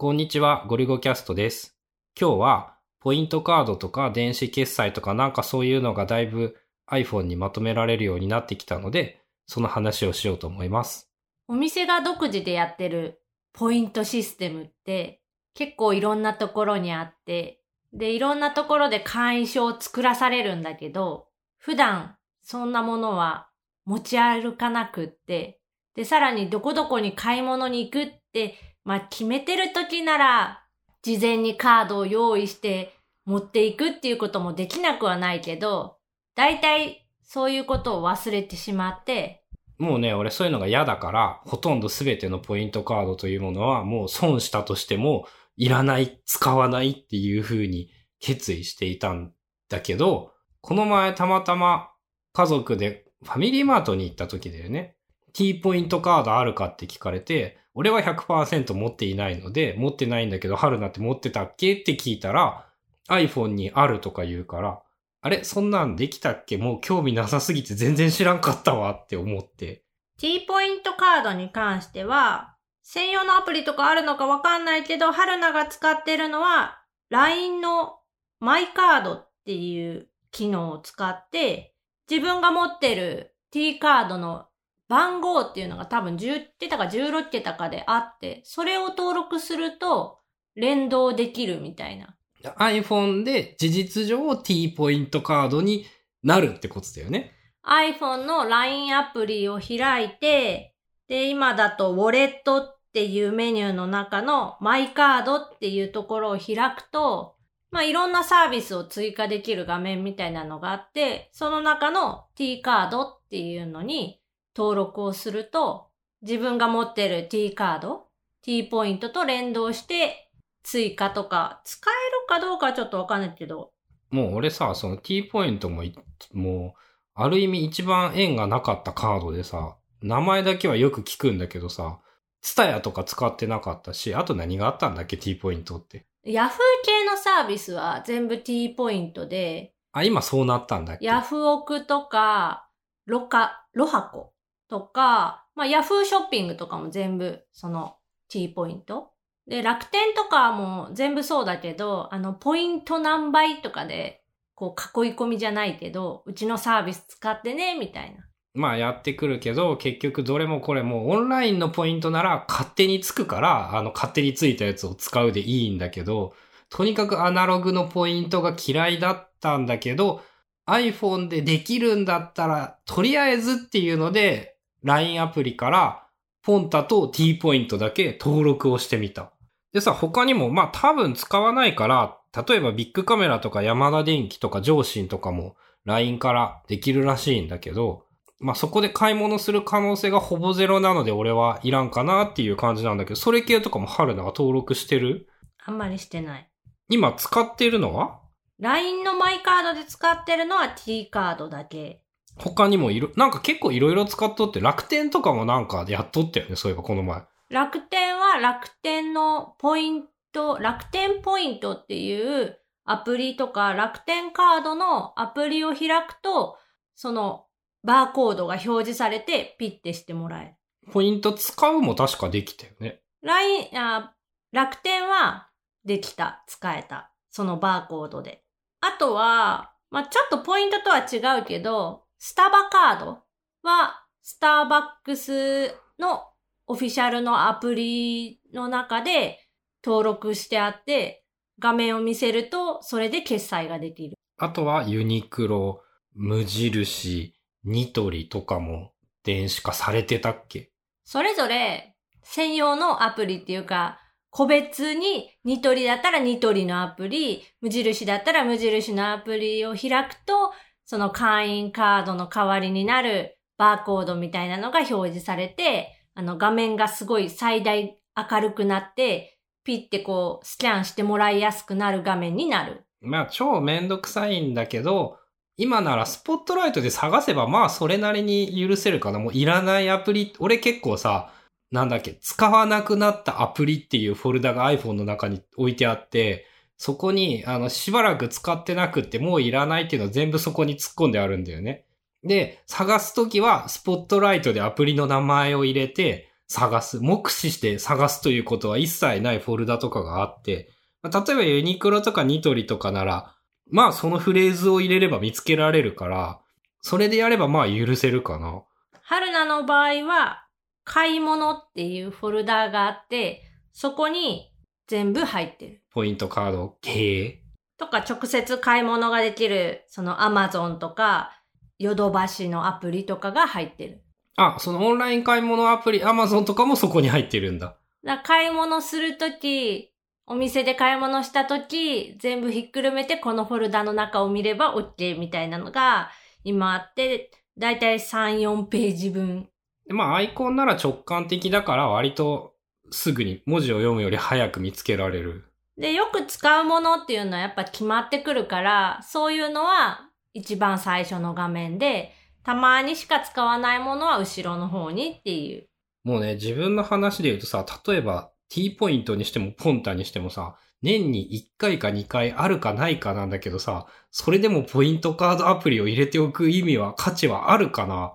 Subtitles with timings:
[0.00, 1.76] こんにちは、ゴリゴキャストです。
[2.16, 6.56] 今日は、ポイントカードとか電子決済とかなんかそういうのがだいぶ
[6.88, 11.10] iPhone にまとめられるようになってきたので、その話をしようと思います。
[11.48, 13.20] お店が独自でやってる
[13.52, 15.20] ポイントシステムって
[15.52, 17.60] 結構いろんなところにあって、
[17.92, 21.26] で、いろんなところで会員証を作らされるんだけど、
[21.56, 23.48] 普段そんなものは
[23.84, 25.58] 持ち歩かなくって、
[25.96, 30.64] で、さらにどこどこに買い物に行くって、まあ決めてる時なら、
[31.02, 32.94] 事前にカードを用意して
[33.24, 35.98] 持っていくっていうこともできなくはないけど、
[36.34, 39.44] 大体そういうことを忘れてしまって、
[39.78, 45.26] もうね、俺そういうのが嫌だから、ほとんど全てのポイントカードというものはもう損したとしても、
[45.56, 47.90] いらない、使わないっていう風に
[48.20, 49.32] 決意していたん
[49.68, 51.90] だけど、この前たまたま
[52.32, 54.96] 家族でファミリーマートに行った時だよね。
[55.32, 62.66] T ポイントカードあるかって聞かれて、俺は100%持っていないので、持ってないんだけど、春菜って持ってたっけって聞いたら、
[63.08, 64.82] iPhone にあるとか言うから、
[65.20, 66.56] あれそんなんできたっけ？
[66.56, 69.84] もう興味なさすぎて全然知らんかったわって思って。
[70.18, 78.00] T ポイントカードに関しては、専用のアプリとかあるのかわかんないけど、春菜が使ってるのは、LINE の
[78.40, 81.76] マイカードっていう機能を使って、
[82.10, 84.46] 自分が持ってる T カードの
[84.88, 90.18] 番号っていうのが多分10桁か16桁かであって、それを登録すると
[90.54, 92.14] 連動できるみたいな。
[92.56, 95.86] iPhone で事実上 T ポイントカードに
[96.22, 97.32] なるってことだよね。
[97.64, 100.74] iPhone の LINE アプリを開いて、
[101.08, 107.36] で、今だとウォレットっていうメニューの中のマイカードっていうところを開くと、
[107.70, 114.20] まあ、いろんなサービスを追加できる画面みたいなのがあって、その中の T カードっていうのに
[114.58, 115.86] 登録をすると、
[116.22, 118.08] 自分が持ってる T カード、
[118.42, 120.30] T ポイントと連動して
[120.64, 123.70] 追加とか、使えるかどうかはちょっとわかんないけど、
[124.10, 125.94] もう俺さ、その T ポイントもい、
[126.32, 126.80] もう、
[127.14, 132.00] ある意味一番縁がなかったカードでさ、名前だけはよく聞くんだけどさ、
[132.40, 136.06] ツタヤとか使ってなかったし、あと何があったんだっけ T ポイントって。
[136.24, 141.06] ヤフー系のサービスは全部 T ポイントで、あ、今そうなったんだっけ？
[141.06, 142.68] ヤフオクとか、
[143.06, 144.32] ロカ、ロハコ
[144.68, 147.96] とか、まあヤフーショッピングとかも全部その
[148.28, 149.10] T ポイント。
[149.46, 154.22] で、楽天とかも全部そうだけど、あの、ポイント何倍とかで、
[154.54, 158.28] こう囲い込みじゃないけど、うちのサービス使ってね、みたいな。
[158.54, 166.34] まあやってくるけど、結局どれもこれもオンラインのポイントなら勝手につくから、あの勝手についたやつを使うでいいんだけど、
[166.68, 170.22] とにかくアナログのポイントが嫌いだったんだけど、
[170.66, 176.04] iPhone でできるんだったら、とりあえずっていうので、LINE アプリから、
[176.42, 179.32] ポンタと T ポイントだけ登録をしてみた。
[179.72, 182.16] でさ、他にも、まあ多分使わないから、
[182.48, 188.04] 例えばビッグカメラとかヤマダ電機とか上信とかも LINE からできるらしいんだけど、
[188.38, 195.28] まあそこで買い物する可能性がほぼゼロなので俺はいらんかなっていう感じなんだけど、それ系とかも春菜が登録してる？
[195.64, 196.48] あんまりしてない。
[196.88, 198.20] 今使ってるのは
[198.60, 202.02] ？LINE のマイカードで使ってるのは T カードだけ。
[202.38, 207.22] 他にもいろ、なんか結構いろいろ使っとって、楽天とかもなんかやっとったよね、そういえばこの前。
[207.50, 216.58] 楽天は楽天のポイント、楽天ポイントっていうアプリとか楽天カードのアプリを開くと、
[216.94, 217.46] その
[217.84, 220.54] バーコードが表示されてピッてしてもらえる。
[220.92, 223.00] ポイント使うも確かできたよね。
[223.22, 224.14] LINE、あ
[224.52, 225.48] 楽天は
[225.84, 227.12] できた、使えた。
[227.30, 228.42] そのバーコードで。
[228.80, 233.18] あとは、まあ、ちょっとポイントとは違うけど、スタバカード
[233.62, 235.68] は、スターバックス
[236.00, 236.24] の
[236.66, 239.38] オフィシャルのアプリの中で
[239.84, 241.24] 登録してあって、
[241.60, 244.16] 画面を見せると、それで決済ができる。
[244.36, 245.82] あとはユニクロ、
[246.14, 248.92] 無印、ニトリとかも
[249.22, 250.70] 電子化されてたっけ？
[251.04, 254.00] それぞれ専用のアプリっていうか、
[254.30, 260.52] 個別にニトリだったらニトリのアプリ、無印だったら無印のアプリを開くと、
[260.88, 272.86] その会員カードの代わりになるバーコードみたいなのが表示されて、あの画面がすごい最大明るくなって、ピッてこうスキャンしてもらいやすくなる画面になる。
[273.02, 275.18] まあ超めんどくさいんだけど、
[275.58, 279.18] 今ならスポットライトで探せばまあそれなりに許せるかな。
[279.18, 281.30] もういらないアプリ、俺結構さ、
[281.70, 286.46] なんだっけ、使わなくなったアプリっていうフォルダが iPhone の中に置いてあって、
[286.78, 291.84] そこに、あの、しばらく使ってなくってもういらないっていうのは全部そこに突っ込んであるんだよね。
[292.24, 300.70] で、探すときは、スポットライトでアプリの名前を入れて、探す、目視して探すということは一切ないフォルダとかがあって、
[301.02, 303.34] まあ例えばユニクロとかニトリとかなら、
[303.70, 306.40] まあそのフレーズを入れれば見つけられるから、
[306.80, 308.62] それでやればまあ許せるかな。
[309.02, 310.46] 春菜の場合は、
[310.84, 313.42] 買い物っていうフォルダがあって、
[313.72, 314.50] そこに
[314.88, 315.82] 全部入ってる。
[315.92, 317.42] ポイントカード経営。
[317.78, 321.30] とか直接買い物ができる、そのアマゾンとか、
[321.78, 324.02] ヨドバシのアプリとかが入ってる。
[324.36, 327.76] あ、そのオンライン買い物アプリ、アマゾンとかもそこに入ってるんだ。
[328.04, 329.92] だ買い物するとき、
[330.26, 336.10] お店で買い物したとき、全部ひっくるめてこのフォルダの中を見れば OK みたいなのが
[336.44, 339.48] 今あって、だいたい3、4ページ分。
[339.86, 342.54] でまあアイコンなら直感的だから割と
[342.90, 345.44] すぐに文字を読むより早く見つけられる。
[345.76, 352.12] で、よく使うものっていうのはやっぱ決まってくるから、そういうのは一番最初の画面で、
[352.42, 355.68] たまにしか使わないものは後ろの方にっていう。
[356.04, 368.14] もうね、自分の話で言うとさ、例えば T ポイントにしてもポンタにしてもさ、年に1回か2回あるかないかなんだけどさ、それでもポイントカードアプリを入れておく意味は、価値はあるかな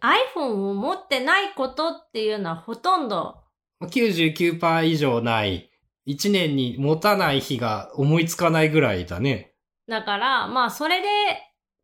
[0.00, 3.43] ？iPhone を持ってないことっていうのはほとんど
[3.82, 5.70] ?99% 以上ない。
[6.06, 9.54] 1年に持たない日が思いつかないぐらいだね。
[9.88, 11.08] だから、まあ、それで、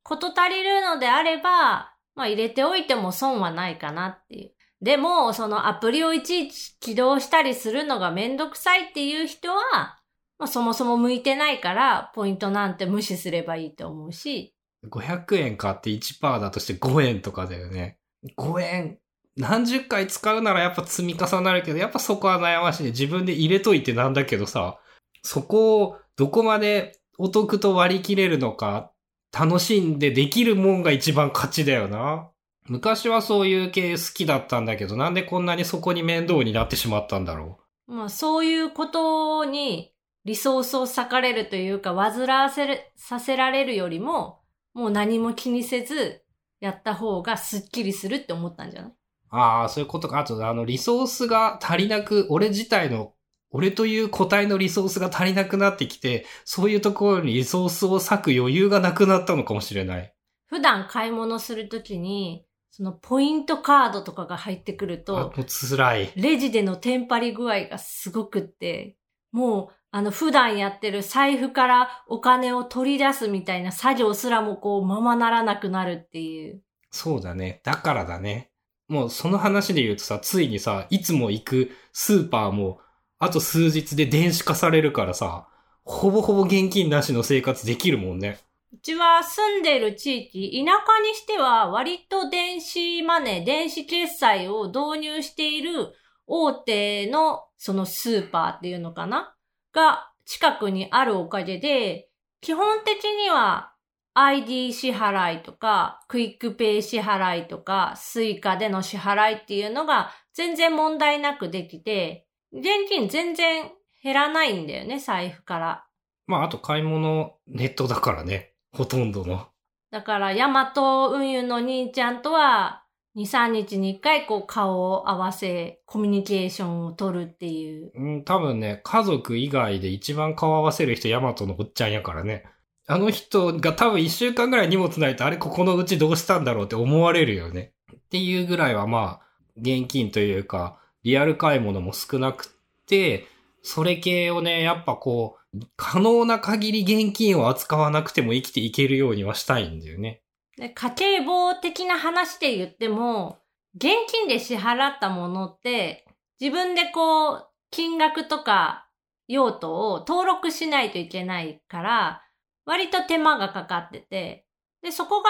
[0.02, 4.52] こと足りるのであれば、まあ、入れておいても損はないかなっていう。
[4.82, 9.98] でも、そのアプリをいちいち起動したりするのがめんどくさいっていう人は、
[10.38, 14.54] まあ、そもそも向いてないから、ポイントなんて無視すればいいと思うし、
[14.88, 17.98] 500円買って1%だとして5円とかだよね。
[18.38, 18.98] 5円。
[19.36, 22.90] 何十回使うならやっぱ積み重なるけど、やっぱそこは悩ましいね。
[22.90, 24.78] 自分で入れといてなんだけどさ、
[25.22, 28.92] そこをどこまでお得と割り切れるのか、
[29.32, 32.30] 楽しんでできるもんが一番勝ちだよな。
[32.66, 39.92] 昔はそういう系好きだったんだけど、なんでこんなにそこに面倒になってしまったんだろうまあ、そういうことに
[40.24, 44.40] リソースを割かれるというか、煩わせる、させられるよりも、
[44.74, 46.22] もう何も気にせず、
[46.60, 48.92] やった方がスッキリするって思ったんじゃない？
[49.30, 50.18] ああ、そういうことか。
[50.18, 53.14] あと、あの、リソースが足りなく、俺自体の、
[53.50, 60.14] 俺という個体のリソースが足りなくなってきて、そういうところにリソースを割く余裕がなくなったのかもしれない。
[60.46, 66.12] 普段買い物するときに、そのポイントカードとかが入ってくるあ、もと、う辛い。
[66.16, 68.96] レジでのテンパり具合がすごくって、
[69.32, 76.62] もう、あの、普段やってる財布からお金を取り出すみたいな作業すらもこう、ままならなくなるっていう。
[76.90, 77.60] そうだね。
[77.64, 78.49] だからだね。
[78.90, 82.80] もうその話で言うとさ、ついにさ、いつも行くスーパーも、
[83.20, 85.46] あと数日で電子化されるからさ、
[85.84, 88.40] ほぼほぼ現金なしの生活できるもんね。
[88.72, 95.94] うちは住んでる地域、田舎にしては割と電子マネー、電子決済を導入している
[96.26, 99.34] 大手のそのスーパーっていうのかな？
[99.72, 102.08] が近くにあるおかげで、
[102.40, 103.72] 基本的には
[104.14, 113.70] ID 支払いとか、 QUICPay 支払いとか、 Suica での支払いっていうのが全然問題なくできて、現金全然
[114.02, 115.84] 減らないんだよね、財布から。
[116.26, 118.54] まあ、あと買い物ネットだからね。
[118.72, 119.46] ほとんどの。
[119.90, 122.84] だから、ヤマト運輸の兄ちゃんとは、
[123.16, 127.90] 2、3日に1回こう顔を合わせ、コミュニケーションを取るっていう。
[127.94, 132.44] うん、多分ね、家族以外で一番顔合わせる人、ヤマトのおっちゃんやからね。
[132.86, 137.72] あの人が多分一週間ぐらい荷物ないと、あれ、ここのうちどうしたんだろうって思われるよね。
[137.94, 142.48] っていうぐらいはまあ、現金というか、リアル買い物も少なく
[142.86, 143.26] て、
[143.62, 150.22] それ系をね、やっぱこう、可能な限り現金を扱わなくても生きていけるようにはしたいんだよね。
[150.58, 153.38] 家計簿的な話で言っても、
[153.74, 156.06] 現金で支払ったものって、
[156.40, 158.88] 自分でこう、金額とか
[159.28, 162.22] 用途を登録しないといけないから、
[162.64, 164.46] 割と手間がかかってて、
[164.82, 165.28] で、そこが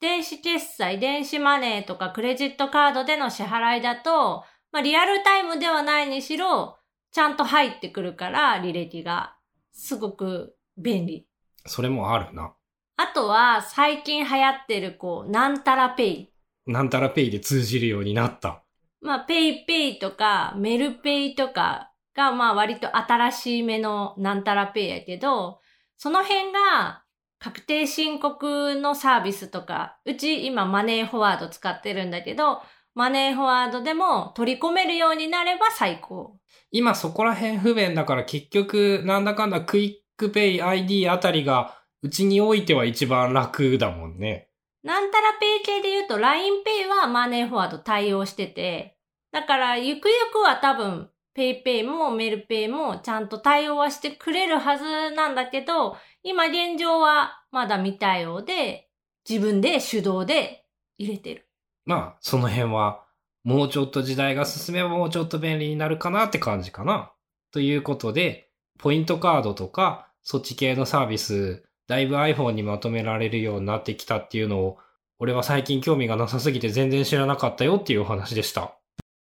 [0.00, 6.78] 電子決済、電子マネーとかクレジットカードでの支払いだと、まあリアルタイムではないにしろ、
[7.12, 9.36] ちゃんと入ってくるから、履歴が。
[9.72, 11.26] すごく便利。
[11.66, 12.54] それもあるな。
[12.96, 16.32] あとは、最近流行ってる、こう、なんたらペイ。
[16.66, 18.62] なんたらペイで通じるようになった。
[19.00, 25.60] まあ、 PayPay とか、メルペイとかが、まあ、割と新しい目のなんたらペイやけど、
[25.96, 27.04] その辺が、
[27.38, 32.62] 確定申告のサービスとか、うち今マネーフォワード使ってるんだけど、
[32.94, 36.38] マネーフォワードでも取り込めるようになれば最高。
[36.70, 44.50] 今そこら辺不便だから結局なんだかんだクイックペイ ID あたりがうちにおいては一番楽だもんね。
[44.84, 48.96] なんたらペイ系で言うと LINE Pay はマネーフォワード対応してて、
[49.32, 58.88] だから、ゆくゆくは多分、ペイペイもメルペイもちゃんと対応はしてくれるはずなんだけど、今現状はまだ未対応で、
[59.28, 60.64] 自分で手動で
[60.98, 61.48] 入れてる。
[61.84, 63.04] まあ、その辺は、
[63.44, 67.12] もうちょっと時代が進めばもうちょっと便利になるかなって感じかな。
[67.52, 74.78] ということで、ポイントカードとか、そっち系のサービス、だいぶ iPhone にまとめられるようになってきたっていうのを、
[75.18, 78.76] 俺は最近興味がなさすぎて全然知らなかったよっていうお話でした。